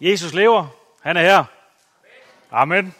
[0.00, 0.66] Jesus lever.
[1.02, 1.44] Han er her.
[2.50, 2.94] Amen.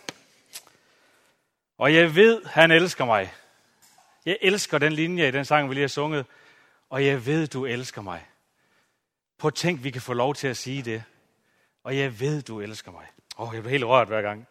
[1.79, 3.35] Og jeg ved, han elsker mig.
[4.27, 6.27] Jeg elsker den linje i den sang, vi lige har sunget.
[6.91, 8.27] Og jeg ved, du elsker mig.
[9.39, 11.05] På tænk, vi kan få lov til at sige det.
[11.85, 13.07] Og jeg ved, du elsker mig.
[13.39, 14.47] Åh, oh, jeg bliver helt rørt hver gang.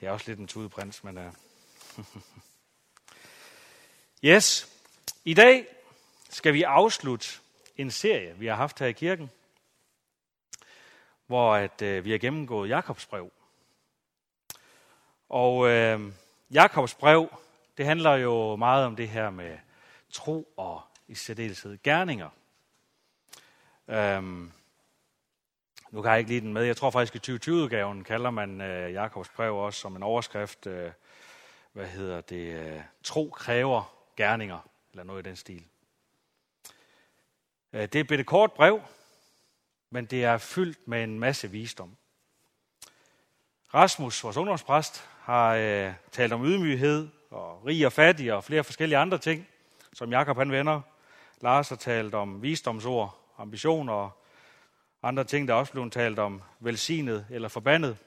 [0.00, 1.18] Jeg er også lidt en tudeprins, men...
[1.18, 2.04] Uh...
[4.24, 4.68] yes.
[5.24, 5.66] I dag
[6.30, 7.28] skal vi afslutte
[7.76, 9.30] en serie, vi har haft her i kirken,
[11.32, 13.32] hvor at, øh, vi har gennemgået Jakobs brev.
[15.28, 16.00] Og øh,
[16.50, 17.28] Jakobs brev,
[17.76, 19.58] det handler jo meget om det her med
[20.10, 22.28] tro og i særdeleshed gerninger.
[23.86, 24.52] Um,
[25.90, 26.62] nu kan jeg ikke lide den med.
[26.62, 30.90] Jeg tror faktisk, i 2020-udgaven kalder man øh, Jakobs brev også som en overskrift, Øh,
[31.72, 35.64] hvad hedder det, Øh, tro kræver gerninger, eller noget i den stil.
[37.72, 38.82] Øh, det er et kort brev,
[39.92, 41.96] men det er fyldt med en masse visdom.
[43.74, 48.98] Rasmus, vores ungdomspræst, har øh, talt om ydmyghed og rig og fattig og flere forskellige
[48.98, 49.48] andre ting,
[49.92, 50.80] som Jakob han vender.
[51.40, 54.10] Lars har talt om visdomsord, ambitioner og
[55.02, 57.98] andre ting, der også blev talt om velsignet eller forbandet.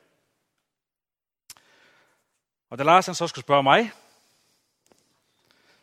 [2.70, 3.92] Og da Lars han så skulle spørge mig,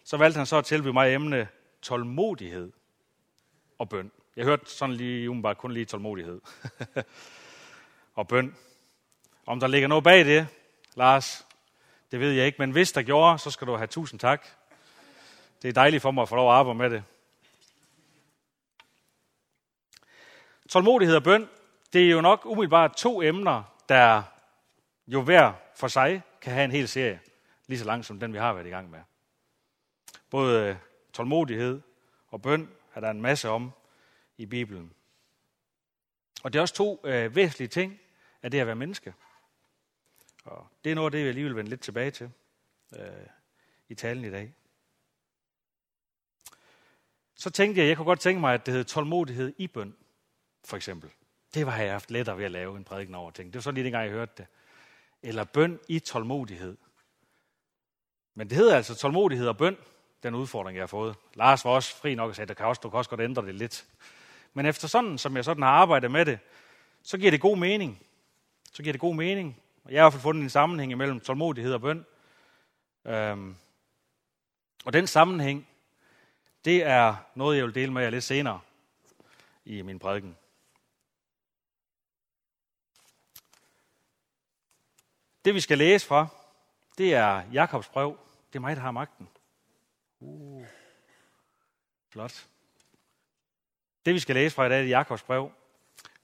[0.05, 1.49] så valgte han så at tilbyde mig emne
[1.83, 2.73] tålmodighed
[3.79, 4.13] og bøn.
[4.37, 6.41] Jeg hørte sådan lige umiddelbart kun lige tålmodighed
[8.15, 8.57] og bøn.
[9.47, 10.49] Om der ligger noget bag det,
[10.95, 11.47] Lars,
[12.11, 14.47] det ved jeg ikke, men hvis der gjorde, så skal du have tusind tak.
[15.63, 17.05] Det er dejligt for mig at få lov at arbejde med det.
[20.69, 21.49] Tålmodighed og bøn,
[21.93, 24.23] det er jo nok umiddelbart to emner, der
[25.07, 27.21] jo hver for sig kan have en hel serie,
[27.67, 29.01] lige så lang som den, vi har været i gang med.
[30.31, 30.79] Både
[31.13, 31.81] tålmodighed
[32.29, 33.73] og bøn er der en masse om
[34.43, 34.93] i Bibelen.
[36.43, 38.01] Og det er også to øh, væsentlige ting
[38.43, 39.15] af det at være menneske.
[40.45, 42.31] Og det er noget af det, jeg alligevel vende lidt tilbage til
[42.99, 43.27] øh,
[43.89, 44.55] i talen i dag.
[47.35, 49.97] Så tænkte jeg, jeg kunne godt tænke mig, at det hed tålmodighed i bøn
[50.65, 51.11] for eksempel.
[51.55, 53.53] Det var jeg haft lettere ved at lave en prædiken over ting.
[53.53, 54.47] Det var sådan lige dengang, jeg hørte det.
[55.23, 56.77] Eller bøn i tålmodighed.
[58.35, 59.77] Men det hedder altså tålmodighed og bøn,
[60.23, 61.17] den udfordring, jeg har fået.
[61.35, 63.47] Lars var også fri nok og sagde, at kan også, du kan også godt ændre
[63.47, 63.87] det lidt.
[64.55, 66.39] Men efter sådan, som jeg sådan har arbejdet med det,
[67.03, 68.07] så giver det god mening.
[68.73, 69.63] Så giver det god mening.
[69.85, 72.07] Og jeg har i hvert fald fundet en sammenhæng mellem tålmodighed og bøn.
[73.05, 73.57] Øhm,
[74.85, 75.69] og den sammenhæng,
[76.65, 78.61] det er noget, jeg vil dele med jer lidt senere
[79.65, 80.37] i min prædiken.
[85.45, 86.27] Det vi skal læse fra,
[86.99, 88.19] det er Jakobs brev.
[88.53, 89.29] Det er mig, der har magten.
[90.21, 90.67] Uh,
[92.11, 92.47] flot.
[94.07, 95.53] Det vi skal læse fra i dag, er Jakobs brev.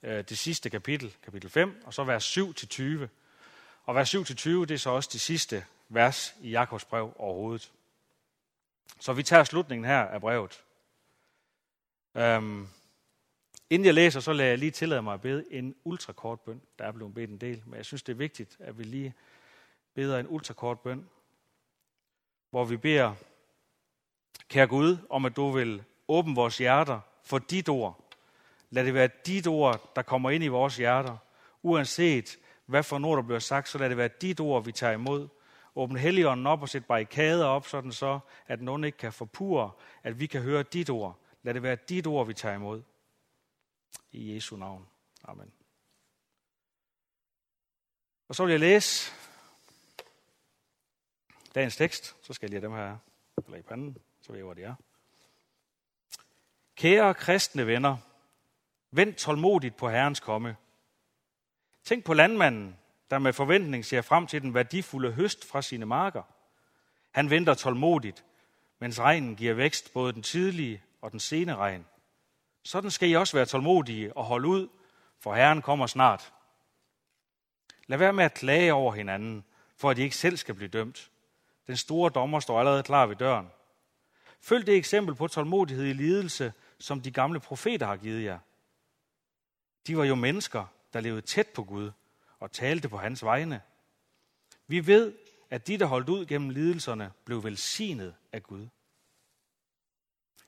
[0.02, 3.08] Øh, det sidste kapitel, kapitel 5, og så vers 7-20.
[3.84, 7.72] Og vers 7-20, det er så også det sidste vers i Jakobs brev overhovedet.
[9.00, 10.64] Så vi tager slutningen her af brevet.
[12.14, 12.68] Øhm,
[13.70, 16.62] Inden jeg læser, så lader jeg lige tillade mig at bede en ultrakort bøn.
[16.78, 19.14] Der er blevet bedt en del, men jeg synes, det er vigtigt, at vi lige
[19.94, 21.08] beder en ultrakort bøn,
[22.50, 23.14] hvor vi beder,
[24.48, 28.04] kære Gud, om at du vil åbne vores hjerter for dit ord.
[28.70, 31.16] Lad det være dit ord, der kommer ind i vores hjerter.
[31.62, 34.92] Uanset hvad for noget, der bliver sagt, så lad det være dit ord, vi tager
[34.92, 35.28] imod.
[35.74, 39.70] Åbn Helligånden op og sæt barrikader op, sådan så, at nogen ikke kan forpure,
[40.02, 41.18] at vi kan høre dit ord.
[41.42, 42.82] Lad det være dit ord, vi tager imod.
[44.12, 44.86] I Jesu navn.
[45.24, 45.52] Amen.
[48.28, 49.12] Og så vil jeg læse
[51.54, 52.16] dagens tekst.
[52.22, 52.96] Så skal jeg lige have dem her
[53.46, 54.74] eller i panden, så ved jeg, hvor de er.
[56.78, 57.96] Kære kristne venner,
[58.90, 60.56] vent tålmodigt på Herrens komme.
[61.84, 62.78] Tænk på landmanden,
[63.10, 66.22] der med forventning ser frem til den værdifulde høst fra sine marker.
[67.10, 68.24] Han venter tålmodigt,
[68.78, 71.86] mens regnen giver vækst både den tidlige og den sene regn.
[72.64, 74.68] Sådan skal I også være tålmodige og holde ud,
[75.20, 76.32] for Herren kommer snart.
[77.86, 79.44] Lad være med at klage over hinanden,
[79.76, 81.10] for at I ikke selv skal blive dømt.
[81.66, 83.48] Den store dommer står allerede klar ved døren.
[84.40, 88.38] Følg det eksempel på tålmodighed i lidelse, som de gamle profeter har givet jer.
[89.86, 91.90] De var jo mennesker, der levede tæt på Gud
[92.38, 93.62] og talte på hans vegne.
[94.66, 95.14] Vi ved,
[95.50, 98.68] at de, der holdt ud gennem lidelserne, blev velsignet af Gud.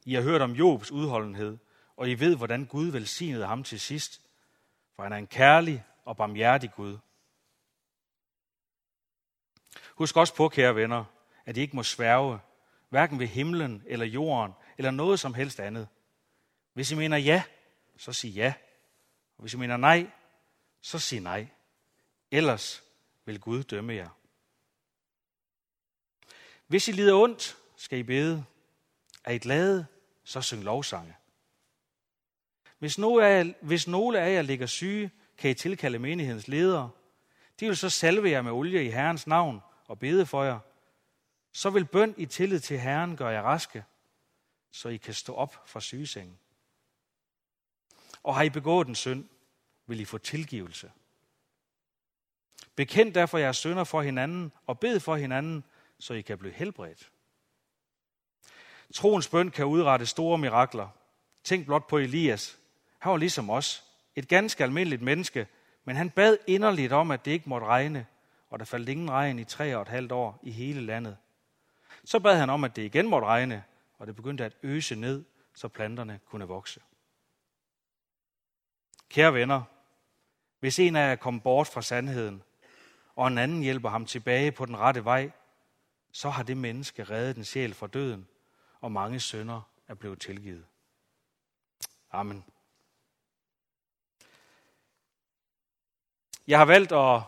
[0.05, 1.59] I har hørt om Jobs udholdenhed,
[1.97, 4.21] og I ved, hvordan Gud velsignede ham til sidst,
[4.97, 6.99] for han er en kærlig og barmhjertig Gud.
[9.95, 11.05] Husk også på, kære venner,
[11.47, 12.39] at I ikke må sværge,
[12.89, 15.89] hverken ved himlen eller jorden, eller noget som helst andet.
[16.73, 17.43] Hvis I mener ja,
[17.97, 18.55] så sig ja.
[19.37, 20.11] Og hvis I mener nej,
[20.81, 21.47] så sig nej.
[22.31, 22.83] Ellers
[23.25, 24.09] vil Gud dømme jer.
[26.67, 28.45] Hvis I lider ondt, skal I bede.
[29.25, 29.87] Er I glade,
[30.25, 31.17] så syng lovsange.
[32.79, 36.91] Hvis nogle, af jer, hvis nogle af jer ligger syge, kan I tilkalde menighedens ledere.
[37.61, 40.59] De vil så salve jer med olie i Herrens navn og bede for jer.
[41.53, 43.85] Så vil bøn i tillid til Herren gøre jer raske,
[44.71, 46.39] så I kan stå op fra sygesengen.
[48.23, 49.25] Og har I begået en synd,
[49.87, 50.91] vil I få tilgivelse.
[52.77, 55.65] Bekend derfor jeres synder for hinanden og bed for hinanden,
[55.99, 57.11] så I kan blive helbredt.
[58.95, 60.89] Troens bøn kan udrette store mirakler.
[61.45, 62.59] Tænk blot på Elias.
[62.99, 63.85] Han var ligesom os.
[64.17, 65.47] Et ganske almindeligt menneske,
[65.85, 68.07] men han bad inderligt om, at det ikke måtte regne,
[68.51, 71.17] og der faldt ingen regn i tre og et halvt år i hele landet.
[72.05, 73.65] Så bad han om, at det igen måtte regne,
[73.99, 75.25] og det begyndte at øse ned,
[75.55, 76.81] så planterne kunne vokse.
[79.11, 79.63] Kære venner,
[80.61, 82.43] hvis en af jer kommer bort fra sandheden,
[83.15, 85.31] og en anden hjælper ham tilbage på den rette vej,
[86.13, 88.29] så har det menneske reddet en sjæl fra døden,
[88.81, 90.67] og mange sønder er blevet tilgivet.
[92.13, 92.45] Amen.
[96.47, 97.23] Jeg har valgt at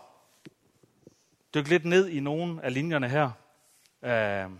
[1.54, 3.30] dykke lidt ned i nogle af linjerne her,
[4.02, 4.50] øh,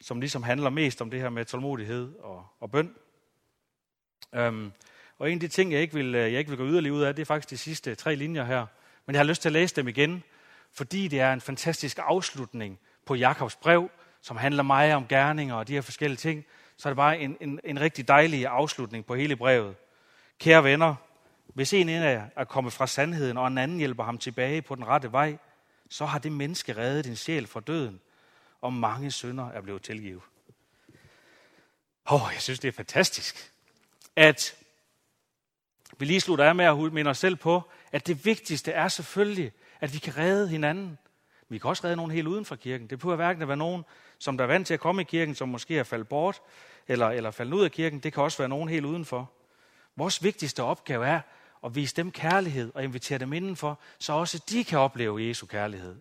[0.00, 2.96] som ligesom handler mest om det her med tålmodighed og, og bøn.
[4.32, 4.72] Um,
[5.22, 7.02] og en af de ting, jeg ikke, vil, øh, jeg ikke vil gå yderligere ud
[7.02, 8.66] af, det er faktisk de sidste tre linjer her.
[9.06, 10.22] Men jeg har lyst til at læse dem igen,
[10.72, 13.90] fordi det er en fantastisk afslutning på Jakobs brev,
[14.22, 16.44] som handler meget om gerninger og de her forskellige ting.
[16.76, 19.74] Så er det bare en, en, en rigtig dejlig afslutning på hele brevet.
[20.38, 20.94] Kære venner,
[21.46, 24.74] hvis en af jer er kommet fra sandheden, og en anden hjælper ham tilbage på
[24.74, 25.36] den rette vej,
[25.90, 28.00] så har det menneske reddet din sjæl fra døden,
[28.60, 30.22] og mange synder er blevet tilgivet.
[32.10, 33.52] Åh, oh, jeg synes, det er fantastisk,
[34.16, 34.56] at
[36.02, 37.62] vi lige slutter af med at minde os selv på,
[37.92, 40.98] at det vigtigste er selvfølgelig, at vi kan redde hinanden.
[41.48, 42.90] Vi kan også redde nogen helt uden for kirken.
[42.90, 43.84] Det behøver hverken at være nogen,
[44.18, 46.42] som der er vant til at komme i kirken, som måske er faldet bort,
[46.88, 48.00] eller, eller faldet ud af kirken.
[48.00, 49.30] Det kan også være nogen helt udenfor.
[49.96, 51.20] Vores vigtigste opgave er
[51.64, 55.96] at vise dem kærlighed og invitere dem indenfor, så også de kan opleve Jesu kærlighed.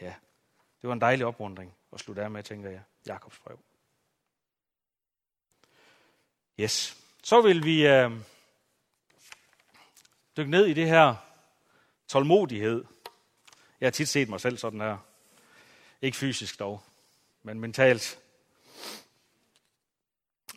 [0.00, 0.14] Ja,
[0.82, 2.80] det var en dejlig oprundring at slutte af med, tænker jeg.
[3.06, 3.58] Jakobs brev.
[6.60, 6.96] Yes.
[7.22, 8.10] Så vil vi øh,
[10.36, 11.14] dykke ned i det her
[12.08, 12.84] tålmodighed.
[13.80, 14.96] Jeg har tit set mig selv sådan her.
[16.02, 16.82] Ikke fysisk dog,
[17.42, 18.18] men mentalt.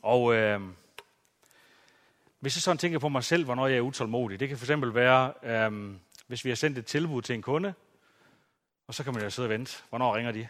[0.01, 0.61] Og øh,
[2.39, 5.33] hvis jeg sådan tænker på mig selv, hvornår jeg er utålmodig, det kan fx være,
[5.43, 5.95] øh,
[6.27, 7.73] hvis vi har sendt et tilbud til en kunde,
[8.87, 9.83] og så kan man jo sidde og vente.
[9.89, 10.47] Hvornår ringer de?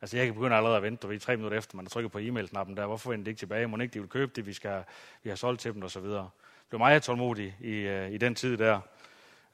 [0.00, 2.12] Altså jeg kan begynde allerede at vente, du ved, tre minutter efter, man har trykket
[2.12, 2.86] på e-mail-knappen der.
[2.86, 3.66] Hvorfor venter de ikke tilbage?
[3.66, 4.84] Må ikke de vil købe det, vi, skal,
[5.22, 6.30] vi har solgt til dem, og så videre.
[6.68, 8.80] Blev meget tålmodig i, øh, i den tid der,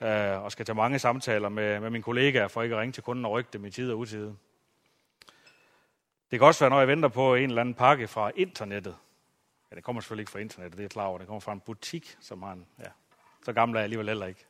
[0.00, 3.02] øh, og skal tage mange samtaler med, med mine kollegaer, for ikke at ringe til
[3.02, 4.32] kunden og rykke dem i tid og utid.
[6.30, 8.96] Det kan også være, når jeg venter på en eller anden pakke fra internettet.
[9.70, 11.18] Ja, det kommer selvfølgelig ikke fra internettet, det er klar over.
[11.18, 12.66] Det kommer fra en butik, som har en...
[12.78, 12.90] Ja,
[13.44, 14.46] så gammel er jeg alligevel heller ikke.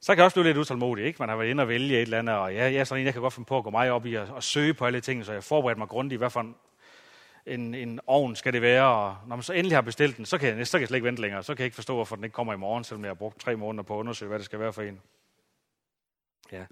[0.00, 1.16] Så kan jeg også blive lidt utålmodig, ikke?
[1.18, 3.06] Man har været inde og vælge et eller andet, og ja, jeg er sådan en,
[3.06, 5.00] jeg kan godt finde på at gå meget op i at, at søge på alle
[5.00, 6.56] ting, så jeg forbereder mig grundigt, hvad for en,
[7.46, 10.38] en, en ovn skal det være, og når man så endelig har bestilt den, så
[10.38, 11.42] kan, jeg, så kan jeg slet ikke vente længere.
[11.42, 13.40] Så kan jeg ikke forstå, hvorfor den ikke kommer i morgen, selvom jeg har brugt
[13.40, 15.00] tre måneder på at undersøge, hvad det skal være for en.
[16.52, 16.66] Ja.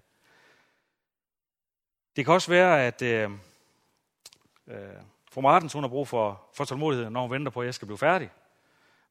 [2.17, 3.31] Det kan også være, at øh,
[4.67, 4.79] øh,
[5.31, 7.87] fru Martens, hun har brug for, for tålmodighed, når hun venter på, at jeg skal
[7.87, 8.31] blive færdig.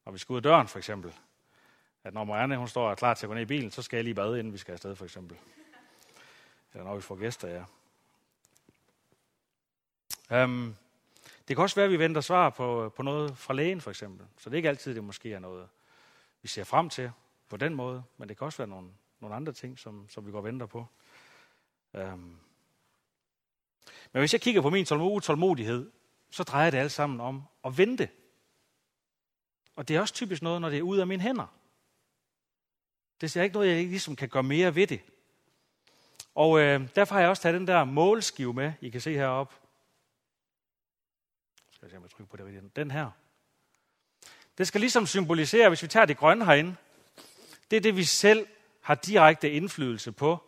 [0.04, 1.14] Når vi skal ud af døren, for eksempel.
[2.04, 4.04] At når Marianne hun står klar til at gå ned i bilen, så skal jeg
[4.04, 5.36] lige bade, inden vi skal afsted, for eksempel.
[6.72, 7.64] Eller når vi får gæster, ja.
[10.44, 10.76] Um,
[11.48, 14.26] det kan også være, at vi venter svar på, på noget fra lægen, for eksempel.
[14.38, 15.68] Så det er ikke altid, det måske er noget,
[16.42, 17.10] vi ser frem til
[17.48, 18.88] på den måde, men det kan også være nogle,
[19.20, 20.86] nogle andre ting, som, som vi går og venter på.
[21.94, 22.36] Øhm.
[24.12, 25.90] men hvis jeg kigger på min tålmodighed,
[26.30, 28.08] så drejer det alt sammen om at vente.
[29.76, 31.46] Og det er også typisk noget, når det er ud af mine hænder.
[33.20, 35.00] Det er ikke noget, jeg ligesom kan gøre mere ved det.
[36.34, 39.67] Og øh, derfor har jeg også taget den der målskive med, I kan se heroppe.
[41.88, 42.76] Skal jeg se, om jeg trykker på det rigtigt.
[42.76, 43.10] Den her.
[44.58, 46.76] Det skal ligesom symbolisere, hvis vi tager det grønne herinde,
[47.70, 48.46] det er det, vi selv
[48.80, 50.38] har direkte indflydelse på.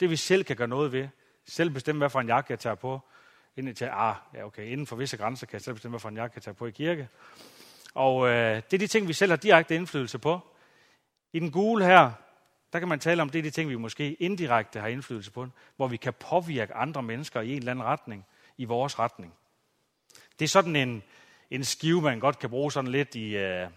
[0.00, 1.08] Det vi selv kan gøre noget ved.
[1.44, 3.00] Selv bestemme, hvad for en jakke jeg tager på.
[3.56, 6.08] Inden, til, ah, ja, okay, inden for visse grænser kan jeg selv bestemme, hvad for
[6.08, 7.08] en jakke jeg tager på i kirke.
[7.94, 10.40] Og øh, det er de ting, vi selv har direkte indflydelse på.
[11.32, 12.12] I den gule her,
[12.72, 15.46] der kan man tale om, det er de ting, vi måske indirekte har indflydelse på,
[15.76, 18.26] hvor vi kan påvirke andre mennesker i en eller anden retning,
[18.56, 19.34] i vores retning.
[20.38, 21.02] Det er sådan en,
[21.50, 23.68] en skive, man godt kan bruge sådan lidt i, øh,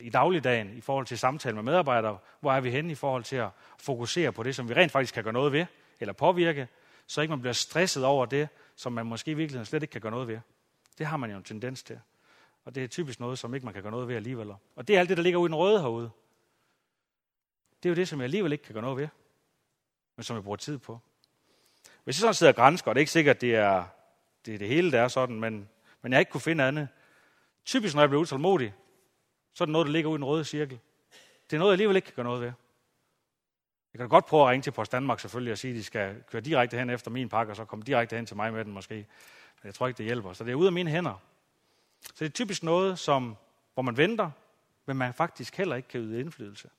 [0.00, 2.18] i dagligdagen i forhold til samtale med medarbejdere.
[2.40, 5.14] Hvor er vi henne i forhold til at fokusere på det, som vi rent faktisk
[5.14, 5.66] kan gøre noget ved,
[6.00, 6.68] eller påvirke,
[7.06, 10.00] så ikke man bliver stresset over det, som man måske i virkeligheden slet ikke kan
[10.00, 10.38] gøre noget ved.
[10.98, 12.00] Det har man jo en tendens til.
[12.64, 14.50] Og det er typisk noget, som ikke man kan gøre noget ved alligevel.
[14.76, 16.10] Og det er alt det, der ligger ude i den røde herude.
[17.82, 19.08] Det er jo det, som jeg alligevel ikke kan gøre noget ved,
[20.16, 21.00] men som jeg bruger tid på.
[22.04, 23.84] Hvis jeg sådan sidder og grænsker, og det er ikke sikkert, at det er
[24.46, 25.68] det, er det hele, der er sådan, men,
[26.02, 26.88] men jeg ikke kunne finde andet.
[27.64, 28.74] Typisk, når jeg bliver utålmodig,
[29.54, 30.78] så er det noget, der ligger ude i den røde cirkel.
[31.50, 32.52] Det er noget, jeg alligevel ikke kan gøre noget ved.
[33.92, 36.22] Jeg kan godt prøve at ringe til Post Danmark selvfølgelig og sige, at de skal
[36.30, 38.72] køre direkte hen efter min pakke, og så komme direkte hen til mig med den
[38.72, 38.94] måske.
[38.94, 40.32] Men jeg tror ikke, det hjælper.
[40.32, 41.22] Så det er ude af mine hænder.
[42.00, 43.36] Så det er typisk noget, som,
[43.74, 44.30] hvor man venter,
[44.86, 46.70] men man faktisk heller ikke kan yde indflydelse.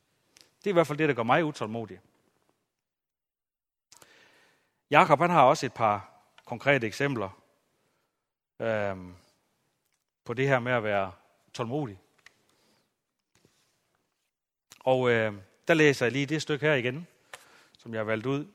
[0.58, 2.00] Det er i hvert fald det, der gør mig utålmodig.
[4.90, 6.10] Jakob han har også et par
[6.46, 7.43] konkrete eksempler
[8.60, 9.16] øhm,
[10.26, 11.12] på det her med at være
[11.54, 12.00] tålmodig.
[14.80, 15.34] Og øh,
[15.68, 17.08] der læser jeg lige det stykke her igen,
[17.78, 18.48] som jeg har valgt ud.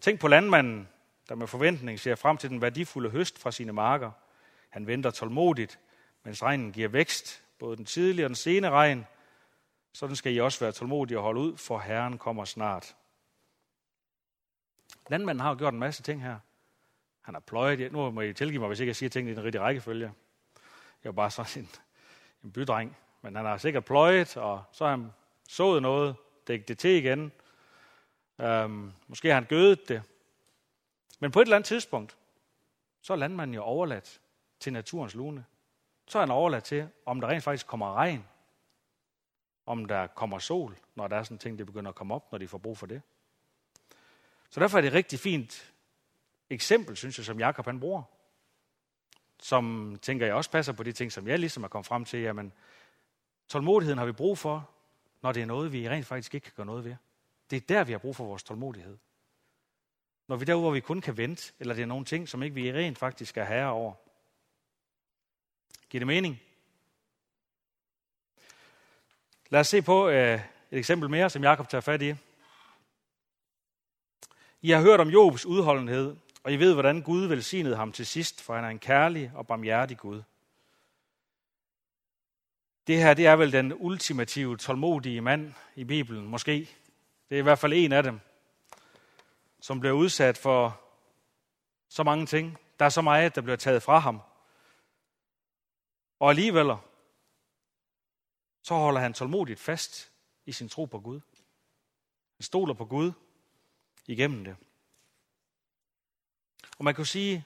[0.00, 0.88] Tænk på landmanden,
[1.28, 4.10] der med forventning ser frem til den værdifulde høst fra sine marker.
[4.68, 5.78] Han venter tålmodigt,
[6.22, 9.06] mens regnen giver vækst, både den tidlige og den sene regn.
[9.92, 12.96] Sådan skal I også være tålmodige og holde ud, for Herren kommer snart.
[15.08, 16.38] Landmanden har jo gjort en masse ting her.
[17.20, 17.92] Han har pløjet.
[17.92, 20.12] Nu må I tilgive mig, hvis ikke jeg siger tingene i den rigtige rækkefølge.
[21.04, 21.68] Jeg er bare sådan en,
[22.44, 22.96] en bydreng.
[23.22, 25.12] Men han har sikkert pløjet, og så har han
[25.48, 27.32] sået noget, dækket det til igen.
[28.40, 30.02] Øhm, måske har han gødet det.
[31.20, 32.16] Men på et eller andet tidspunkt,
[33.00, 34.20] så er landmanden jo overladt
[34.60, 35.44] til naturens lune.
[36.06, 38.24] Så er han overladt til, om der rent faktisk kommer regn.
[39.66, 42.38] Om der kommer sol, når der er sådan ting, det begynder at komme op, når
[42.38, 43.02] de får brug for det.
[44.50, 45.69] Så derfor er det rigtig fint
[46.50, 48.02] eksempel, synes jeg, som Jakob han bruger.
[49.42, 52.20] Som tænker jeg også passer på de ting, som jeg ligesom er kommet frem til.
[52.20, 52.52] Jamen,
[53.48, 54.70] tålmodigheden har vi brug for,
[55.22, 56.96] når det er noget, vi rent faktisk ikke kan gøre noget ved.
[57.50, 58.98] Det er der, vi har brug for vores tålmodighed.
[60.26, 62.54] Når vi derude, hvor vi kun kan vente, eller det er nogle ting, som ikke
[62.54, 63.94] vi rent faktisk er herre over.
[65.88, 66.40] Giver det mening?
[69.48, 70.40] Lad os se på øh,
[70.70, 72.14] et eksempel mere, som Jakob tager fat i.
[74.62, 78.42] I har hørt om Jobs udholdenhed, og I ved, hvordan Gud velsignede ham til sidst,
[78.42, 80.22] for han er en kærlig og barmhjertig Gud.
[82.86, 86.70] Det her, det er vel den ultimative, tålmodige mand i Bibelen, måske.
[87.28, 88.20] Det er i hvert fald en af dem,
[89.60, 90.80] som bliver udsat for
[91.88, 92.58] så mange ting.
[92.78, 94.20] Der er så meget, der bliver taget fra ham.
[96.18, 96.76] Og alligevel,
[98.62, 100.12] så holder han tålmodigt fast
[100.46, 101.20] i sin tro på Gud.
[102.36, 103.12] Han stoler på Gud
[104.06, 104.56] igennem det.
[106.80, 107.44] Og man kunne sige,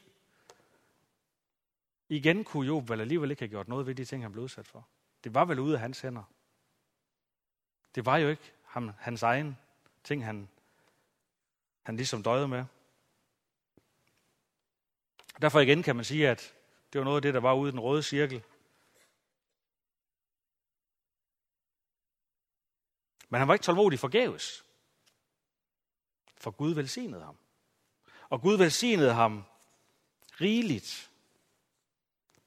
[2.08, 4.66] igen kunne Job vel alligevel ikke have gjort noget ved de ting, han blev udsat
[4.66, 4.88] for.
[5.24, 6.22] Det var vel ude af hans hænder.
[7.94, 9.58] Det var jo ikke ham, hans egen
[10.04, 10.48] ting, han,
[11.82, 12.64] han ligesom døjede med.
[15.40, 16.54] Derfor igen kan man sige, at
[16.92, 18.42] det var noget af det, der var ude i den røde cirkel.
[23.28, 24.64] Men han var ikke tålmodig forgæves.
[26.36, 27.38] For Gud velsignede ham.
[28.34, 29.44] Og Gud velsignede ham
[30.40, 31.10] rigeligt.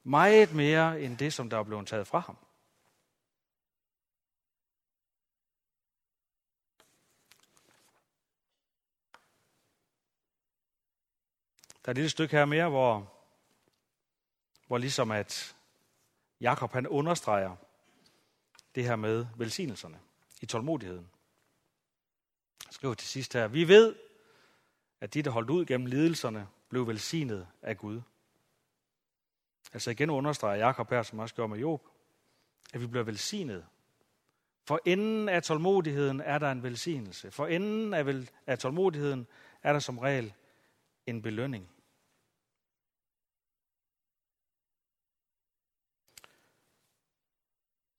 [0.04, 2.38] Meget mere end det, som der var blevet taget fra ham.
[11.86, 13.14] Der er et lille stykke her mere, hvor,
[14.68, 15.56] hvor ligesom at
[16.42, 17.56] Jakob han understreger
[18.76, 20.00] det her med velsignelserne
[20.42, 21.10] i tålmodigheden.
[22.66, 24.07] Jeg skriver til sidst her, vi ved,
[25.02, 28.02] at de, der holdt ud gennem lidelserne, blev velsignet af Gud.
[29.74, 31.88] Altså igen understreger Jakob her, som også gjorde med Job,
[32.74, 33.66] at vi bliver velsignet.
[34.68, 37.32] For enden af tålmodigheden er der en velsignelse.
[37.32, 39.28] For enden af, vel, af tålmodigheden
[39.64, 40.34] er der som regel
[41.06, 41.70] en belønning.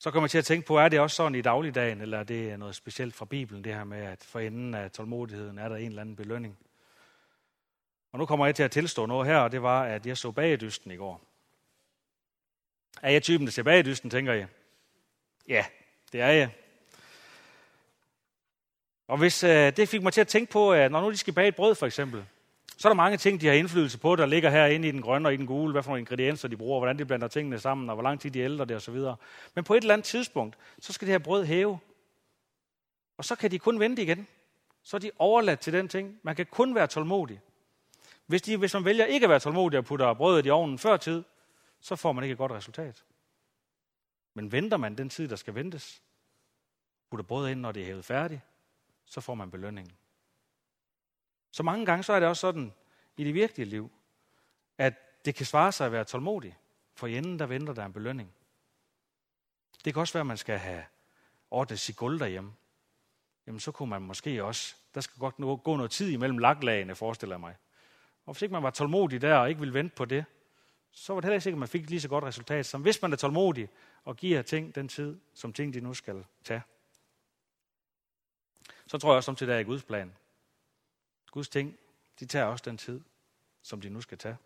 [0.00, 2.24] Så kommer jeg til at tænke på, er det også sådan i dagligdagen, eller er
[2.24, 5.76] det noget specielt fra Bibelen, det her med, at for enden af tålmodigheden er der
[5.76, 6.58] en eller anden belønning.
[8.12, 10.30] Og nu kommer jeg til at tilstå noget her, og det var, at jeg så
[10.30, 11.20] bagedysten i går.
[13.02, 14.46] Er jeg typen, der ser bagedysten, tænker jeg?
[15.48, 15.64] Ja,
[16.12, 16.50] det er jeg.
[19.08, 21.34] Og hvis øh, det fik mig til at tænke på, at når nu de skal
[21.34, 22.24] bage et brød for eksempel,
[22.78, 25.28] så er der mange ting, de har indflydelse på, der ligger herinde i den grønne
[25.28, 27.90] og i den gule, hvad for nogle ingredienser de bruger, hvordan de blander tingene sammen,
[27.90, 28.96] og hvor lang tid de ældrer det osv.
[29.54, 31.78] Men på et eller andet tidspunkt, så skal det her brød hæve.
[33.16, 34.26] Og så kan de kun vente igen.
[34.82, 36.20] Så er de overladt til den ting.
[36.22, 37.40] Man kan kun være tålmodig.
[38.28, 40.96] Hvis, de, hvis man vælger ikke at være tålmodig og putter brødet i ovnen før
[40.96, 41.24] tid,
[41.80, 43.04] så får man ikke et godt resultat.
[44.34, 46.02] Men venter man den tid, der skal ventes,
[47.10, 48.40] putter brødet ind, når det er hævet færdigt,
[49.06, 49.96] så får man belønningen.
[51.50, 52.72] Så mange gange så er det også sådan
[53.16, 53.90] i det virkelige liv,
[54.78, 56.58] at det kan svare sig at være tålmodig,
[56.94, 58.32] for i enden der venter der en belønning.
[59.84, 60.84] Det kan også være, at man skal have
[61.50, 62.52] ordnet sit gulv derhjemme.
[63.46, 67.34] Jamen så kunne man måske også, der skal godt gå noget tid imellem laklagene, forestiller
[67.34, 67.56] jeg mig.
[68.28, 70.24] Og hvis ikke man var tålmodig der og ikke ville vente på det,
[70.90, 73.02] så var det heller ikke sikkert, at man fik lige så godt resultat, som hvis
[73.02, 73.68] man er tålmodig
[74.04, 76.62] og giver ting den tid, som ting de nu skal tage.
[78.86, 80.16] Så tror jeg også, at det er i Guds plan.
[81.30, 81.78] Guds ting,
[82.20, 83.00] de tager også den tid,
[83.62, 84.36] som de nu skal tage.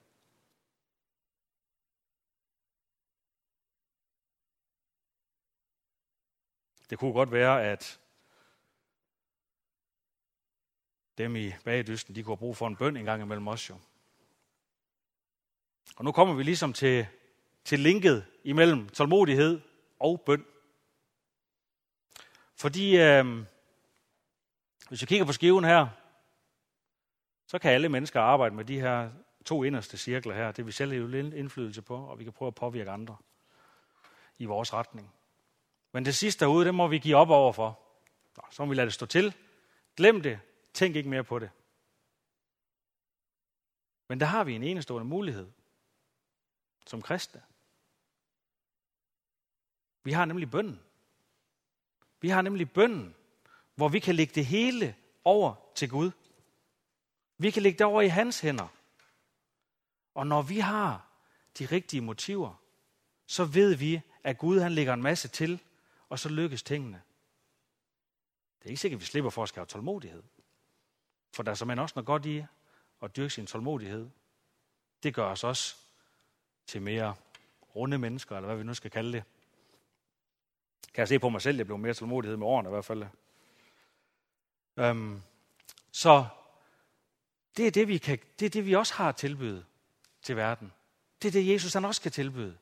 [6.91, 8.01] Det kunne godt være, at
[11.19, 13.76] dem i bagdysten, de kunne have brug for en bøn en gang imellem os jo.
[15.97, 17.07] Og nu kommer vi ligesom til,
[17.64, 19.61] til linket imellem tålmodighed
[20.00, 20.45] og bøn.
[22.54, 23.45] Fordi øh,
[24.88, 25.88] hvis vi kigger på skiven her,
[27.47, 29.11] så kan alle mennesker arbejde med de her
[29.45, 30.52] to inderste cirkler her.
[30.52, 33.16] Det vi selv har indflydelse på, og vi kan prøve at påvirke andre
[34.38, 35.12] i vores retning.
[35.92, 37.78] Men det sidste derude, det må vi give op overfor.
[38.37, 39.35] Nå, så må vi lade det stå til.
[39.97, 40.40] Glem det.
[40.75, 41.50] Tænk ikke mere på det.
[44.09, 45.50] Men der har vi en enestående mulighed
[46.87, 47.43] som kristne.
[50.05, 50.81] Vi har nemlig bønden.
[52.21, 53.14] Vi har nemlig bønden,
[53.75, 56.11] hvor vi kan lægge det hele over til Gud.
[57.38, 58.69] Vi kan lægge det over i hans hænder.
[60.14, 61.07] Og når vi har
[61.59, 62.55] de rigtige motiver,
[63.26, 65.62] så ved vi, at Gud han lægger en masse til,
[66.09, 67.02] og så lykkes tingene.
[68.59, 70.23] Det er ikke sikkert, at vi slipper for at skabe tålmodighed.
[71.33, 72.45] For der er simpelthen også noget godt i
[73.03, 74.11] at dyrke sin tålmodighed.
[75.03, 75.77] Det gør os også
[76.67, 77.15] til mere
[77.77, 79.25] runde mennesker, eller hvad vi nu skal kalde det.
[80.95, 83.05] Kan jeg se på mig selv, jeg blev mere tålmodighed med årene i hvert fald.
[84.77, 85.23] Øhm,
[85.92, 86.27] så
[87.57, 89.64] det er det, vi kan, det er det, vi også har at tilbyde
[90.23, 90.73] til verden.
[91.23, 92.59] Det er det, Jesus han også kan tilbyde.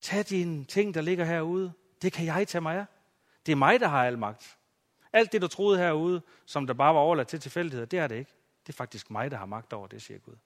[0.00, 1.72] Tag dine ting, der ligger herude.
[2.02, 2.86] Det kan jeg tage mig af.
[3.46, 4.58] Det er mig, der har al magt.
[5.14, 8.16] Alt det, du troede herude, som der bare var overladt til tilfældigheder, det er det
[8.16, 8.30] ikke.
[8.66, 10.36] Det er faktisk mig, der har magt over det, siger Gud.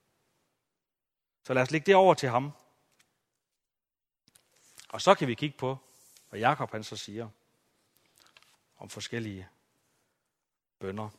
[1.43, 2.51] Så lad os lægge det over til ham.
[4.89, 5.77] Og så kan vi kigge på,
[6.29, 7.29] hvad Jakob han så siger
[8.77, 9.47] om forskellige
[10.79, 11.09] bønder.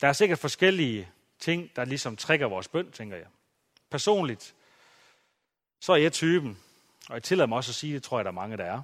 [0.00, 3.26] Der er sikkert forskellige ting, der ligesom trækker vores bøn, tænker jeg.
[3.90, 4.55] Personligt,
[5.80, 6.58] så er jeg typen,
[7.08, 8.82] og jeg tillader mig også at sige, det tror jeg, der er mange, der er.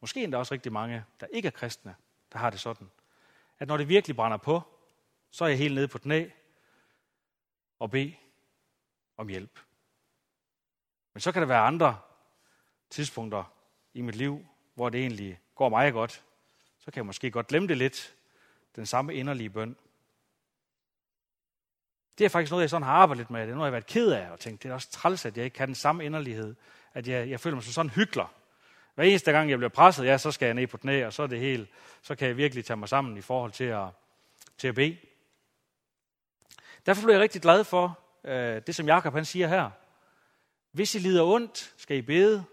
[0.00, 1.94] Måske endda også rigtig mange, der ikke er kristne,
[2.32, 2.90] der har det sådan.
[3.58, 4.62] At når det virkelig brænder på,
[5.30, 6.28] så er jeg helt nede på knæ
[7.78, 8.14] og bede
[9.16, 9.60] om hjælp.
[11.12, 11.98] Men så kan der være andre
[12.90, 13.44] tidspunkter
[13.94, 16.24] i mit liv, hvor det egentlig går meget godt.
[16.78, 18.14] Så kan jeg måske godt glemme det lidt,
[18.76, 19.76] den samme inderlige bøn.
[22.18, 23.40] Det er faktisk noget, jeg sådan har arbejdet lidt med.
[23.40, 25.36] Det er noget, jeg har været ked af og tænkt, det er også træls, at
[25.36, 26.54] jeg ikke kan den samme inderlighed.
[26.92, 28.26] At jeg, jeg føler mig som sådan hyggelig.
[28.94, 31.22] Hver eneste gang, jeg bliver presset, ja, så skal jeg ned på knæ, og så
[31.22, 31.70] er det helt,
[32.02, 33.88] så kan jeg virkelig tage mig sammen i forhold til at,
[34.58, 34.96] til at bede.
[36.86, 39.70] Derfor blev jeg rigtig glad for øh, det, som Jakob han siger her.
[40.70, 42.44] Hvis I lider ondt, skal I bede.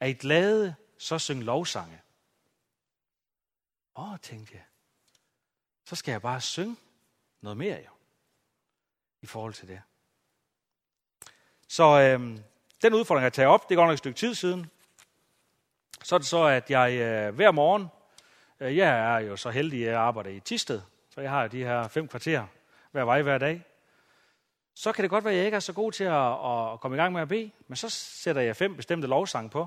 [0.00, 2.00] Er I glade, så syng lovsange.
[3.96, 4.62] Åh, tænkte jeg.
[5.84, 6.76] Så skal jeg bare synge
[7.40, 7.95] noget mere jo
[9.26, 9.80] i forhold til det.
[11.68, 12.38] Så øh,
[12.82, 14.70] den udfordring, jeg tager op, det går nok et stykke tid siden.
[16.02, 17.86] Så er det så, at jeg øh, hver morgen,
[18.60, 21.64] øh, jeg er jo så heldig, at jeg arbejder i Tisted, så jeg har de
[21.64, 22.46] her fem kvarter
[22.90, 23.64] hver vej hver dag.
[24.74, 26.96] Så kan det godt være, at jeg ikke er så god til at, at komme
[26.96, 29.66] i gang med at bede, men så sætter jeg fem bestemte lovsange på.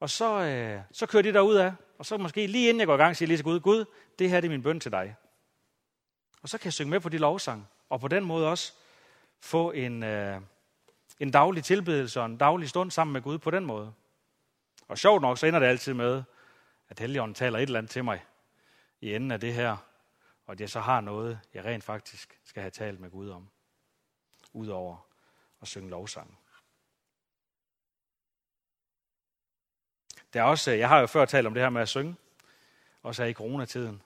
[0.00, 2.94] Og så, øh, så kører de derud af, og så måske lige inden jeg går
[2.94, 3.84] i gang, siger jeg lige til Gud, Gud,
[4.18, 5.16] det her det er min bøn til dig.
[6.42, 8.72] Og så kan jeg synge med på de lovsange og på den måde også
[9.40, 10.40] få en, øh,
[11.20, 13.92] en daglig tilbedelse og en daglig stund sammen med Gud på den måde.
[14.88, 16.22] Og sjovt nok, så ender det altid med,
[16.88, 18.24] at Helligånden taler et eller andet til mig
[19.00, 19.76] i enden af det her,
[20.46, 23.48] og at jeg så har noget, jeg rent faktisk skal have talt med Gud om,
[24.52, 25.06] udover
[25.62, 26.38] at synge lovsang.
[30.32, 32.16] Der er også, øh, jeg har jo før talt om det her med at synge,
[33.02, 34.02] også her i coronatiden.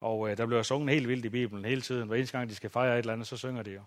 [0.00, 2.08] Og øh, der bliver sunget helt vildt i Bibelen hele tiden.
[2.08, 3.82] Hver eneste gang, de skal fejre et eller andet, så synger de jo.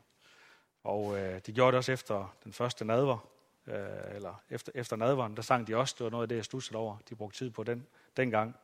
[0.84, 3.30] Og øh, de gjorde det også efter den første nadver,
[3.67, 5.95] øh, eller efter, efter nadveren, der sang de også.
[5.97, 6.97] Det var noget af det, jeg stussede over.
[7.10, 8.56] De brugte tid på den dengang.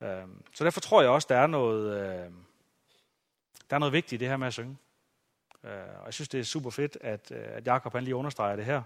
[0.00, 2.32] Øh, så derfor tror jeg også, der er noget, øh,
[3.70, 4.76] der er noget vigtigt i det her med at synge.
[5.64, 8.56] Øh, og jeg synes, det er super fedt, at, øh, at Jacob han lige understreger
[8.56, 8.82] det her.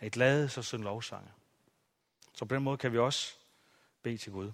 [0.00, 1.28] At I glade, så syng lovsange.
[2.34, 3.34] Så på den måde kan vi også
[4.02, 4.52] bede til Gud.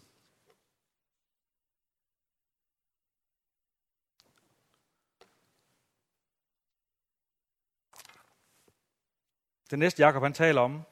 [9.70, 10.82] Det næste, Jakob han taler om,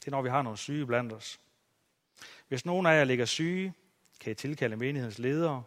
[0.00, 1.40] det er, når vi har nogle syge blandt os.
[2.48, 3.74] Hvis nogen af jer ligger syge,
[4.20, 5.62] kan I tilkalde menighedens ledere.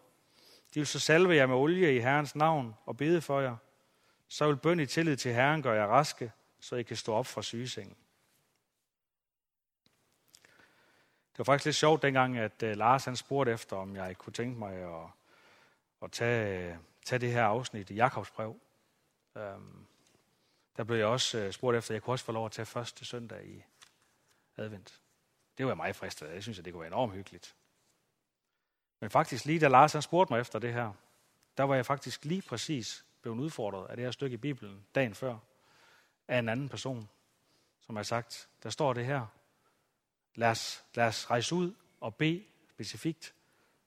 [0.73, 3.56] De vil så salve jer med olie i Herrens navn og bede for jer.
[4.28, 7.26] Så vil bøn i tillid til Herren gøre jer raske, så I kan stå op
[7.28, 7.95] fra sygesengen.
[11.32, 14.34] Det var faktisk lidt sjovt dengang, at øh, Lars han spurgte efter, om jeg kunne
[14.34, 15.10] tænke mig at,
[16.04, 18.60] at tage, tage det her afsnit i Jakobs brev.
[19.38, 19.86] Øhm,
[20.77, 22.65] der blev jeg også øh, spurgt efter, at jeg kunne også få lov at tage
[22.65, 23.63] første søndag i
[24.57, 25.01] advent.
[25.57, 26.33] Det var jeg meget fristet af.
[26.33, 27.55] Jeg synes, at det kunne være enormt hyggeligt.
[28.99, 30.93] Men faktisk lige da Lars han spurgte mig efter det her,
[31.57, 35.15] der var jeg faktisk lige præcis blevet udfordret af det her stykke i Bibelen dagen
[35.15, 35.38] før
[36.27, 37.09] af en anden person,
[37.81, 39.25] som har sagt, der står det her.
[40.36, 43.33] Lad os, lad os rejse ud og bede specifikt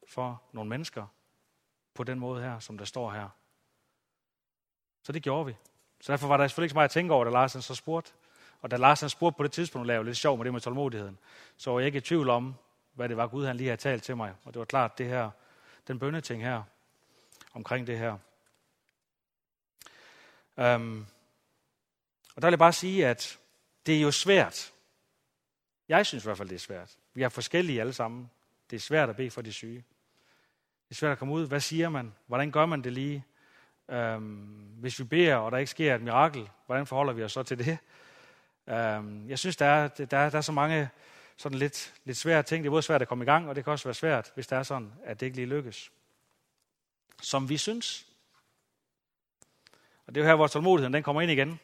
[0.09, 1.07] for nogle mennesker
[1.95, 3.29] på den måde her, som der står her.
[5.03, 5.57] Så det gjorde vi.
[6.01, 8.13] Så derfor var der selvfølgelig ikke så meget at tænke over, da Lars så spurgte.
[8.61, 11.19] Og da Lars spurgte på det tidspunkt, lavede lidt sjov med det med tålmodigheden,
[11.57, 12.55] så var jeg ikke i tvivl om,
[12.95, 14.35] hvad det var, Gud han lige havde talt til mig.
[14.45, 15.31] Og det var klart, det her,
[15.89, 16.63] den bønneting her,
[17.55, 18.13] omkring det her.
[20.57, 21.07] Um,
[22.37, 23.39] og der vil jeg bare sige, at
[23.87, 24.73] det er jo svært.
[25.89, 26.97] Jeg synes i hvert fald, det er svært.
[27.15, 28.31] Vi er forskellige alle sammen.
[28.71, 29.85] Det er svært at bede for de syge.
[30.89, 31.47] Det er svært at komme ud.
[31.47, 32.15] Hvad siger man?
[32.27, 33.25] Hvordan gør man det lige?
[33.89, 37.43] Øhm, hvis vi beder, og der ikke sker et mirakel, hvordan forholder vi os så
[37.43, 37.79] til det?
[38.69, 40.89] Øhm, jeg synes, der er, der, er, der er så mange
[41.37, 42.65] sådan lidt, lidt svære ting.
[42.65, 44.47] Det er både svært at komme i gang, og det kan også være svært, hvis
[44.47, 45.93] det er sådan, at det ikke lige lykkes.
[47.23, 48.07] Som vi synes.
[50.07, 51.61] Og det er jo her, hvor tålmodigheden den kommer ind igen.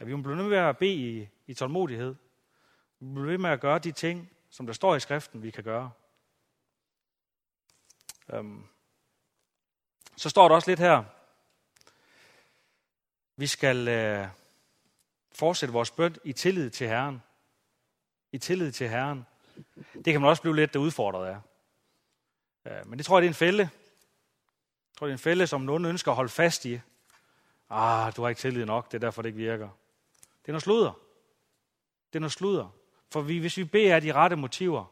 [0.00, 2.14] At vi må blive til at bede i, i tålmodighed.
[3.00, 5.50] Vi må blive ved med at gøre de ting, som der står i skriften, vi
[5.50, 5.90] kan gøre.
[8.32, 8.64] Øhm,
[10.20, 11.04] så står der også lidt her.
[13.36, 14.26] Vi skal øh,
[15.32, 17.22] fortsætte vores bøn i tillid til Herren
[18.32, 19.26] i tillid til Herren.
[19.94, 21.36] Det kan man også blive lidt udfordret af.
[22.66, 23.62] Øh, men det tror jeg, det er en fælde.
[23.62, 26.80] Jeg tror, det er en fælde, som nogen ønsker at holde fast i.
[27.70, 29.68] Ah, du har ikke tillid nok, det er derfor, det ikke virker.
[30.42, 30.92] Det er noget sludder.
[32.12, 32.74] Det er noget sludder.
[33.12, 34.84] For vi, hvis vi beder af de rette motiver,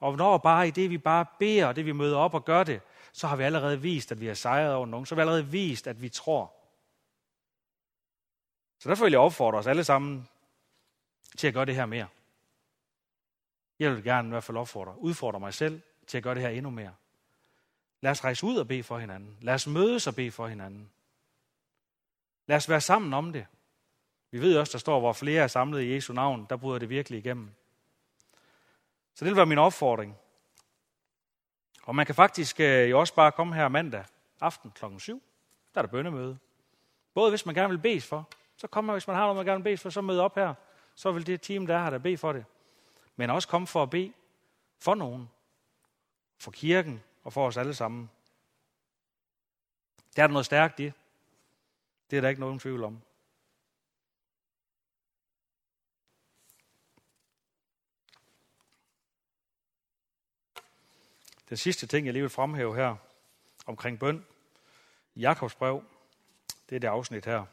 [0.00, 2.64] og når bare i det, vi bare beder, og det vi møder op og gør
[2.64, 2.80] det,
[3.16, 5.06] så har vi allerede vist, at vi har sejret over nogen.
[5.06, 6.54] Så har vi allerede vist, at vi tror.
[8.78, 10.28] Så derfor vil jeg opfordre os alle sammen
[11.36, 12.08] til at gøre det her mere.
[13.78, 16.48] Jeg vil gerne i hvert fald opfordre, udfordre mig selv til at gøre det her
[16.48, 16.94] endnu mere.
[18.00, 19.38] Lad os rejse ud og bede for hinanden.
[19.40, 20.90] Lad os mødes og bede for hinanden.
[22.46, 23.46] Lad os være sammen om det.
[24.30, 26.88] Vi ved også, der står, hvor flere er samlet i Jesu navn, der bryder det
[26.88, 27.50] virkelig igennem.
[29.14, 30.16] Så det vil være min opfordring.
[31.86, 34.04] Og man kan faktisk øh, jo også bare komme her mandag
[34.40, 35.22] aften klokken 7.
[35.74, 36.38] Der er der bønnemøde.
[37.14, 39.58] Både hvis man gerne vil bedes for, så kommer hvis man har noget, man gerne
[39.58, 40.54] vil bedes for, så møde op her.
[40.94, 42.44] Så vil det team, der er her, der bede for det
[43.16, 44.12] men også komme for at bede
[44.78, 45.30] for nogen,
[46.38, 48.10] for kirken og for os alle sammen.
[50.16, 50.92] Der er der noget stærkt i.
[52.10, 53.00] Det er der ikke nogen tvivl om.
[61.48, 62.96] Den sidste ting, jeg lige vil fremhæve her
[63.66, 64.26] omkring bøn
[65.16, 65.84] Jakobs brev,
[66.68, 67.44] det er det afsnit her.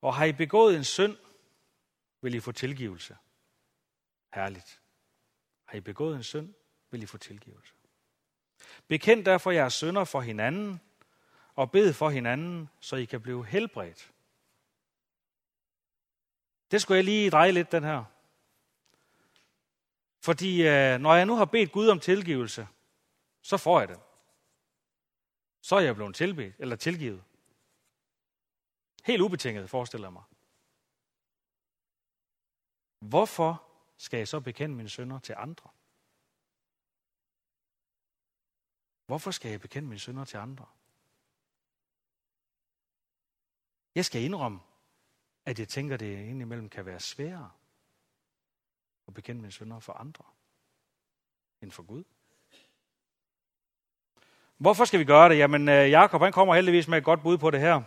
[0.00, 1.16] Og har I begået en synd,
[2.20, 3.16] vil I få tilgivelse.
[4.34, 4.80] Herligt.
[5.64, 6.54] Har I begået en synd,
[6.90, 7.72] vil I få tilgivelse.
[8.88, 10.80] Bekend derfor jeres synder for hinanden,
[11.54, 14.12] og bed for hinanden, så I kan blive helbredt.
[16.70, 18.04] Det skulle jeg lige dreje lidt, den her.
[20.26, 22.68] Fordi øh, når jeg nu har bedt Gud om tilgivelse,
[23.42, 24.00] så får jeg det.
[25.60, 27.24] Så er jeg blevet tilbedt, eller tilgivet.
[29.04, 30.22] Helt ubetinget, forestiller jeg mig.
[32.98, 35.70] Hvorfor skal jeg så bekende mine sønder til andre?
[39.06, 40.66] Hvorfor skal jeg bekende mine sønder til andre?
[43.94, 44.60] Jeg skal indrømme,
[45.44, 47.50] at jeg tænker, det indimellem kan være sværere
[49.06, 50.24] og bekende mine sønder for andre
[51.62, 52.04] end for Gud.
[54.56, 55.38] Hvorfor skal vi gøre det?
[55.38, 57.82] Jamen, øh, Jakob han kommer heldigvis med et godt bud på det her.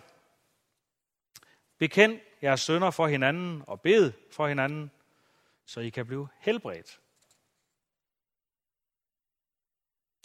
[1.77, 4.91] Bekend jeres sønder for hinanden og bed for hinanden,
[5.65, 6.99] så I kan blive helbredt.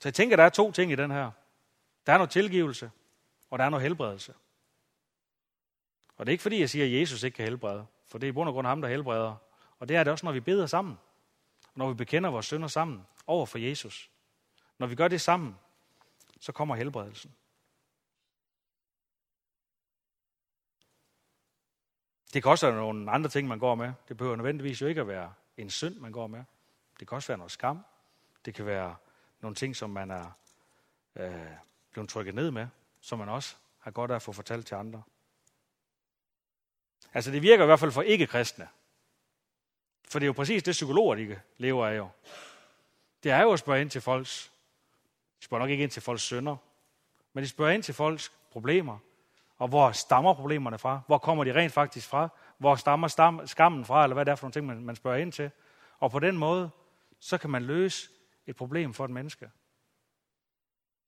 [0.01, 1.31] Så jeg tænker, der er to ting i den her.
[2.07, 2.91] Der er noget tilgivelse,
[3.51, 4.35] og der er noget helbredelse.
[6.17, 8.29] Og det er ikke fordi, jeg siger, at Jesus ikke kan helbrede, for det er
[8.29, 9.37] i bund og grund ham, der helbreder.
[9.79, 10.99] Og det er det også, når vi beder sammen.
[11.75, 14.11] Når vi bekender vores synder sammen over for Jesus.
[14.79, 15.57] Når vi gør det sammen,
[16.41, 17.35] så kommer helbredelsen.
[22.35, 23.93] Det kan også være nogle andre ting, man går med.
[24.09, 26.45] Det behøver nødvendigvis jo ikke at være en synd, man går med.
[27.01, 27.85] Det kan også være noget skam.
[28.45, 28.97] Det kan være
[29.41, 30.31] nogle ting, som man er
[31.17, 31.47] øh,
[31.91, 32.69] blevet trykket ned med,
[33.01, 35.03] som man også har godt af at få fortalt til andre.
[37.15, 38.69] Altså det virker i hvert fald for ikke-kristne.
[40.15, 42.09] For det er jo præcis det, psykologer de lever af jo.
[43.23, 44.53] Det er jo at spørge ind til folks,
[45.41, 46.57] de spørger nok ikke ind til folks sønder,
[47.33, 48.99] men de spørger ind til folks problemer,
[49.59, 51.01] og hvor stammer problemerne fra?
[51.07, 52.29] Hvor kommer de rent faktisk fra?
[52.59, 55.19] Hvor stammer stam, skammen fra, eller hvad det er for nogle ting, man, man spørger
[55.19, 55.51] ind til?
[56.01, 56.71] Og på den måde,
[57.21, 58.09] så kan man løse
[58.47, 59.51] et problem for et menneske.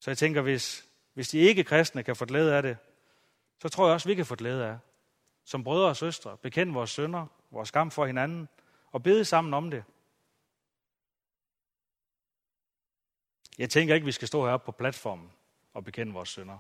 [0.00, 2.76] Så jeg tænker, hvis, hvis de ikke kristne kan få glæde af det,
[3.62, 4.78] så tror jeg også, vi kan få glæde af.
[5.44, 8.48] Som brødre og søstre, bekende vores sønder, vores skam for hinanden,
[8.86, 9.84] og bede sammen om det.
[13.58, 15.32] Jeg tænker ikke, vi skal stå heroppe på platformen
[15.74, 16.58] og bekende vores sønder.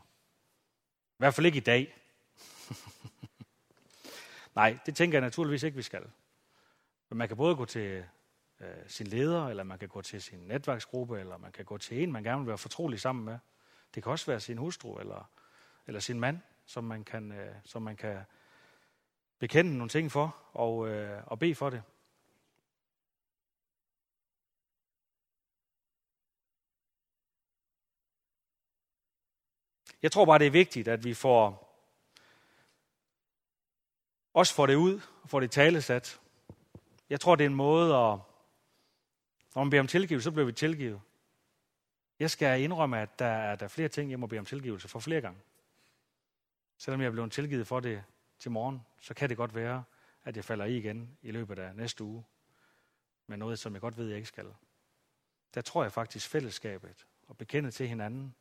[1.10, 1.96] I hvert fald ikke i dag.
[4.54, 6.02] Nej, det tænker jeg naturligvis ikke, vi skal.
[7.08, 8.04] Men man kan både gå til
[8.60, 12.02] øh, sin leder, eller man kan gå til sin netværksgruppe, eller man kan gå til
[12.02, 13.38] en, man gerne vil være fortrolig sammen med.
[13.94, 15.30] Det kan også være sin hustru, eller,
[15.86, 18.18] eller sin mand, som man kan, øh, som man kan
[19.38, 21.82] bekende nogle ting for, og, øh, og bede for det.
[30.02, 31.66] Jeg tror bare, det er vigtigt, at vi får
[34.36, 36.20] også får det ud og får det talesat.
[37.10, 38.18] Jeg tror, det er en måde at...
[39.54, 41.00] Når man beder om tilgivelse, så bliver vi tilgivet.
[42.18, 44.98] Jeg skal indrømme, at der er der flere ting, jeg må bede om tilgivelse for
[44.98, 45.40] flere gange.
[46.78, 48.04] Selvom jeg er blevet tilgivet for det
[48.38, 49.84] til morgen, så kan det godt være,
[50.24, 52.24] at jeg falder i igen i løbet af næste uge.
[53.26, 54.54] Men noget, som jeg godt ved, jeg ikke skal.
[55.54, 58.34] Der tror jeg faktisk fællesskabet og bekende til hinanden,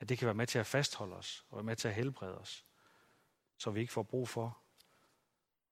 [0.00, 2.38] at det kan være med til at fastholde os og være med til at helbrede
[2.38, 2.64] os,
[3.56, 4.58] så vi ikke får brug for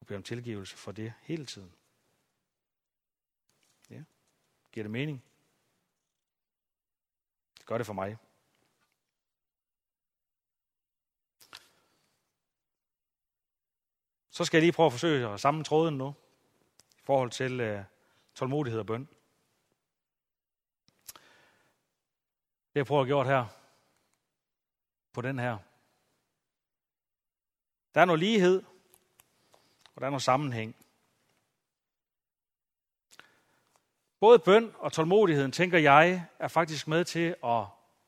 [0.00, 1.74] at bede om tilgivelse for det hele tiden.
[3.90, 4.02] Ja.
[4.72, 5.24] Giver det mening?
[7.58, 8.16] Det gør det for mig.
[14.30, 16.14] Så skal jeg lige prøve at forsøge at samle tråden nu
[16.98, 17.84] i forhold til uh,
[18.34, 19.08] tålmodighed og bøn.
[22.72, 23.57] Det jeg prøver at gjort her,
[25.18, 25.58] på den her.
[27.94, 28.62] Der er noget lighed,
[29.94, 30.76] og der er noget sammenhæng.
[34.20, 37.64] Både bøn og tålmodigheden, tænker jeg, er faktisk med til at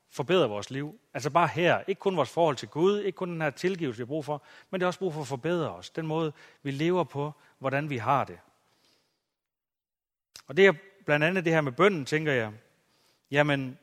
[0.09, 0.99] forbedre vores liv.
[1.13, 1.83] Altså bare her.
[1.87, 4.43] Ikke kun vores forhold til Gud, ikke kun den her tilgivelse, vi har brug for,
[4.69, 5.89] men det er også brug for at forbedre os.
[5.89, 8.39] Den måde, vi lever på, hvordan vi har det.
[10.47, 10.73] Og det er
[11.05, 12.53] blandt andet det her med bønden, tænker jeg.
[13.31, 13.79] Jamen,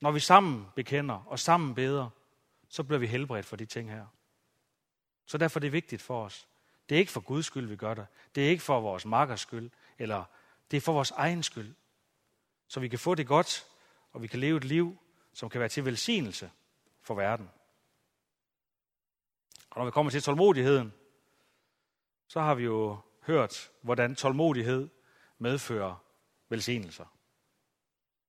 [0.00, 2.10] når vi sammen bekender og sammen beder,
[2.72, 4.06] så bliver vi helbredt for de ting her.
[5.26, 6.48] Så derfor er det vigtigt for os.
[6.88, 8.06] Det er ikke for Guds skyld, vi gør det.
[8.34, 10.24] Det er ikke for vores makkers skyld, eller
[10.70, 11.74] det er for vores egen skyld.
[12.68, 13.66] Så vi kan få det godt,
[14.12, 14.98] og vi kan leve et liv,
[15.32, 16.50] som kan være til velsignelse
[17.02, 17.50] for verden.
[19.70, 20.92] Og når vi kommer til tålmodigheden,
[22.28, 24.88] så har vi jo hørt, hvordan tålmodighed
[25.38, 26.04] medfører
[26.48, 27.06] velsignelser.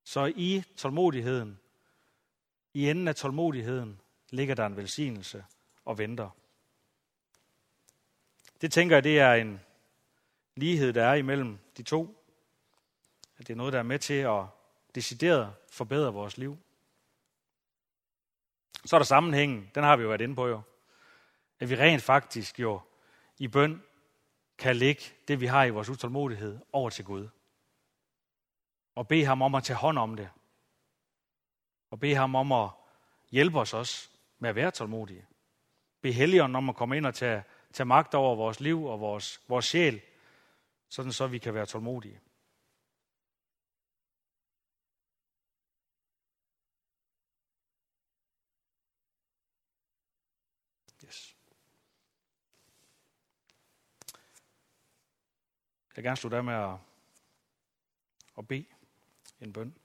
[0.03, 1.60] Så i tålmodigheden,
[2.73, 3.99] i enden af tålmodigheden,
[4.33, 5.45] ligger der en velsignelse
[5.85, 6.29] og venter.
[8.61, 9.61] Det tænker jeg, det er en
[10.55, 12.25] lighed, der er imellem de to.
[13.37, 14.45] At det er noget, der er med til at
[14.95, 16.57] decideret forbedre vores liv.
[18.85, 20.61] Så er der sammenhængen, den har vi jo været inde på jo.
[21.59, 22.81] At vi rent faktisk jo
[23.37, 23.83] i bøn
[24.57, 27.29] kan lægge det, vi har i vores utålmodighed, over til Gud.
[28.95, 30.29] Og bede ham om at tage hånd om det.
[31.89, 32.69] Og bede ham om at
[33.31, 34.12] hjælpe os også
[34.43, 35.25] med at være tålmodige.
[36.01, 39.41] Be Helligånden om at komme ind og tage, tage magt over vores liv og vores,
[39.47, 40.01] vores sjæl,
[40.89, 42.19] sådan så vi kan være tålmodige.
[51.06, 51.36] Yes.
[55.89, 56.77] Jeg vil gerne slutte af med at,
[58.38, 58.65] at bede
[59.41, 59.82] en bøn.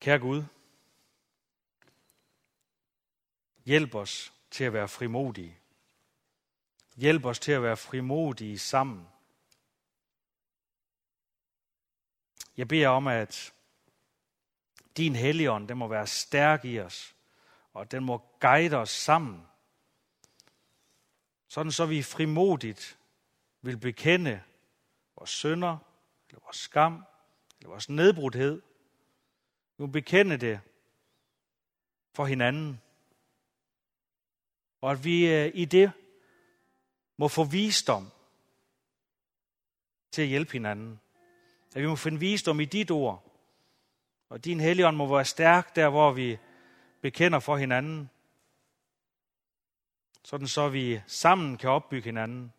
[0.00, 0.44] Kære Gud,
[3.64, 5.58] hjælp os til at være frimodige.
[6.96, 9.08] Hjælp os til at være frimodige sammen.
[12.56, 13.52] Jeg beder om, at
[14.96, 17.14] din helligånd, den må være stærk i os,
[17.72, 19.46] og den må guide os sammen.
[21.48, 22.98] Sådan så vi frimodigt
[23.62, 24.42] vil bekende
[25.16, 25.78] vores synder,
[26.28, 27.04] eller vores skam,
[27.58, 28.62] eller vores nedbrudthed.
[29.80, 30.60] Vi må bekende det
[32.12, 32.80] for hinanden.
[34.80, 35.92] Og at vi øh, i det
[37.16, 38.10] må få visdom
[40.10, 41.00] til at hjælpe hinanden.
[41.74, 43.24] At vi må finde visdom i dit ord.
[44.28, 46.38] Og din helligånd må være stærk der, hvor vi
[47.00, 48.10] bekender for hinanden.
[50.22, 52.52] Sådan så vi sammen kan opbygge hinanden.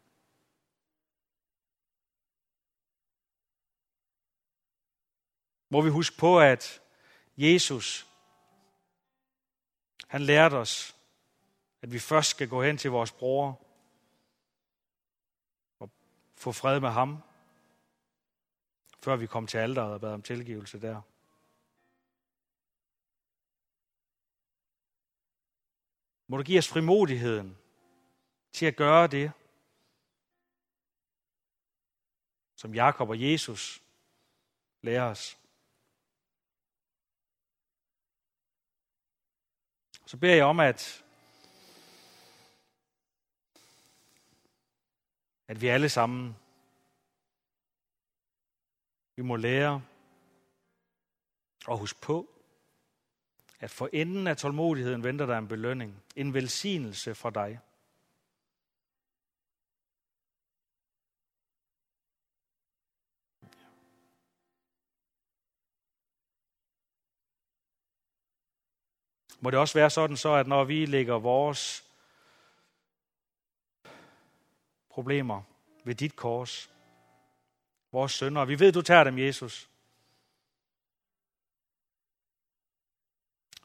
[5.70, 6.82] Må vi huske på, at
[7.38, 8.08] Jesus,
[10.08, 10.96] han lærte os,
[11.82, 13.68] at vi først skal gå hen til vores bror
[15.80, 15.90] og
[16.36, 17.18] få fred med ham,
[19.04, 21.02] før vi kom til alderet og bad om tilgivelse der.
[26.28, 27.58] Må du give os frimodigheden
[28.52, 29.32] til at gøre det,
[32.56, 33.84] som Jakob og Jesus
[34.82, 35.41] lærer os.
[40.12, 41.04] Så beder jeg om, at,
[45.48, 46.36] at vi alle sammen
[49.16, 49.82] vi må lære
[51.68, 52.30] og huske på,
[53.60, 57.60] at for enden af tålmodigheden venter der en belønning, en velsignelse fra dig.
[69.44, 71.84] Må det også være sådan så, at når vi lægger vores
[74.90, 75.42] problemer
[75.84, 76.70] ved dit kors,
[77.92, 79.70] vores sønner, vi ved, du tager dem, Jesus,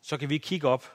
[0.02, 0.92] så kan vi kigge op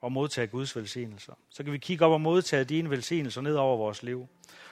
[0.00, 1.34] og modtage Guds velsignelser.
[1.50, 4.28] Så kan vi kigge op og modtage dine velsignelser ned over vores liv.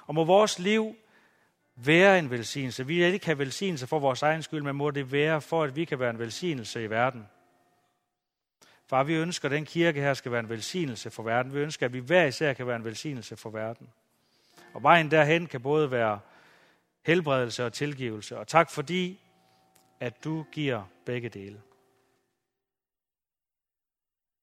[0.07, 0.97] Og må vores liv
[1.75, 2.87] være en velsignelse.
[2.87, 5.85] Vi ikke have velsignelse for vores egen skyld, men må det være for, at vi
[5.85, 7.29] kan være en velsignelse i verden.
[8.91, 11.55] Far, vi ønsker, at den kirke her skal være en velsignelse for verden.
[11.55, 13.89] Vi ønsker, at vi hver især kan være en velsignelse for verden.
[14.75, 16.21] Og vejen derhen kan både være
[17.07, 18.39] helbredelse og tilgivelse.
[18.39, 19.21] Og tak fordi,
[20.01, 21.61] at du giver begge dele.